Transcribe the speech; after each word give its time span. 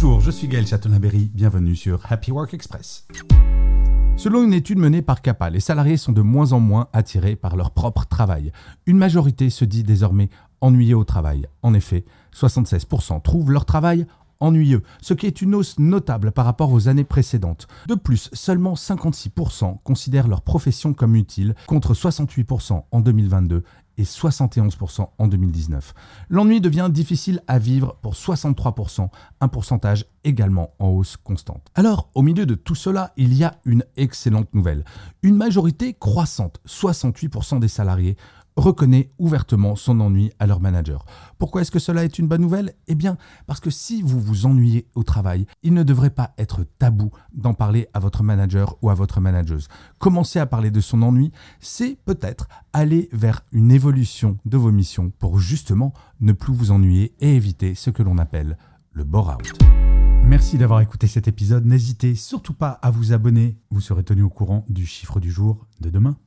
Bonjour, 0.00 0.20
je 0.20 0.30
suis 0.30 0.46
Gaël 0.46 0.64
Chatonaberry, 0.64 1.28
bienvenue 1.34 1.74
sur 1.74 2.00
Happy 2.08 2.30
Work 2.30 2.54
Express. 2.54 3.04
Selon 4.16 4.44
une 4.44 4.52
étude 4.52 4.78
menée 4.78 5.02
par 5.02 5.22
CAPA, 5.22 5.50
les 5.50 5.58
salariés 5.58 5.96
sont 5.96 6.12
de 6.12 6.20
moins 6.20 6.52
en 6.52 6.60
moins 6.60 6.86
attirés 6.92 7.34
par 7.34 7.56
leur 7.56 7.72
propre 7.72 8.06
travail. 8.06 8.52
Une 8.86 8.96
majorité 8.96 9.50
se 9.50 9.64
dit 9.64 9.82
désormais 9.82 10.30
ennuyée 10.60 10.94
au 10.94 11.02
travail. 11.02 11.48
En 11.62 11.74
effet, 11.74 12.04
76% 12.32 13.22
trouvent 13.22 13.50
leur 13.50 13.64
travail 13.64 14.06
ennuyeux, 14.40 14.82
ce 15.00 15.14
qui 15.14 15.26
est 15.26 15.42
une 15.42 15.54
hausse 15.54 15.78
notable 15.78 16.32
par 16.32 16.44
rapport 16.44 16.72
aux 16.72 16.88
années 16.88 17.04
précédentes. 17.04 17.66
De 17.86 17.94
plus, 17.94 18.30
seulement 18.32 18.74
56% 18.74 19.78
considèrent 19.82 20.28
leur 20.28 20.42
profession 20.42 20.94
comme 20.94 21.16
utile, 21.16 21.54
contre 21.66 21.94
68% 21.94 22.84
en 22.90 23.00
2022 23.00 23.62
et 23.98 24.04
71% 24.04 25.08
en 25.18 25.26
2019. 25.26 25.92
L'ennui 26.30 26.60
devient 26.60 26.88
difficile 26.90 27.42
à 27.48 27.58
vivre 27.58 27.98
pour 28.00 28.14
63%, 28.14 29.08
un 29.40 29.48
pourcentage 29.48 30.06
également 30.24 30.70
en 30.78 30.88
hausse 30.88 31.16
constante. 31.16 31.66
Alors, 31.74 32.08
au 32.14 32.22
milieu 32.22 32.46
de 32.46 32.54
tout 32.54 32.76
cela, 32.76 33.12
il 33.16 33.34
y 33.34 33.44
a 33.44 33.56
une 33.64 33.84
excellente 33.96 34.54
nouvelle. 34.54 34.84
Une 35.22 35.36
majorité 35.36 35.94
croissante, 35.98 36.60
68% 36.66 37.58
des 37.58 37.68
salariés, 37.68 38.16
reconnaît 38.58 39.10
ouvertement 39.18 39.76
son 39.76 40.00
ennui 40.00 40.30
à 40.38 40.46
leur 40.46 40.60
manager. 40.60 41.04
Pourquoi 41.38 41.62
est-ce 41.62 41.70
que 41.70 41.78
cela 41.78 42.04
est 42.04 42.18
une 42.18 42.26
bonne 42.26 42.42
nouvelle? 42.42 42.74
Eh 42.88 42.94
bien, 42.94 43.16
parce 43.46 43.60
que 43.60 43.70
si 43.70 44.02
vous 44.02 44.20
vous 44.20 44.46
ennuyez 44.46 44.86
au 44.94 45.04
travail, 45.04 45.46
il 45.62 45.72
ne 45.74 45.82
devrait 45.82 46.10
pas 46.10 46.34
être 46.38 46.64
tabou 46.78 47.10
d'en 47.32 47.54
parler 47.54 47.88
à 47.94 48.00
votre 48.00 48.22
manager 48.22 48.76
ou 48.82 48.90
à 48.90 48.94
votre 48.94 49.20
manageuse. 49.20 49.68
Commencer 49.98 50.38
à 50.40 50.46
parler 50.46 50.70
de 50.70 50.80
son 50.80 51.02
ennui, 51.02 51.32
c'est 51.60 51.96
peut-être 52.04 52.48
aller 52.72 53.08
vers 53.12 53.42
une 53.52 53.70
évolution 53.70 54.38
de 54.44 54.56
vos 54.56 54.72
missions 54.72 55.10
pour 55.18 55.38
justement 55.38 55.94
ne 56.20 56.32
plus 56.32 56.52
vous 56.52 56.72
ennuyer 56.72 57.14
et 57.20 57.36
éviter 57.36 57.74
ce 57.74 57.90
que 57.90 58.02
l'on 58.02 58.18
appelle 58.18 58.58
le 58.92 59.04
bore-out. 59.04 59.52
Merci 60.24 60.58
d'avoir 60.58 60.82
écouté 60.82 61.06
cet 61.06 61.26
épisode. 61.26 61.64
N'hésitez 61.64 62.14
surtout 62.14 62.52
pas 62.52 62.72
à 62.82 62.90
vous 62.90 63.14
abonner. 63.14 63.56
Vous 63.70 63.80
serez 63.80 64.04
tenu 64.04 64.22
au 64.22 64.28
courant 64.28 64.66
du 64.68 64.84
chiffre 64.84 65.20
du 65.20 65.30
jour 65.30 65.66
de 65.80 65.88
demain. 65.88 66.18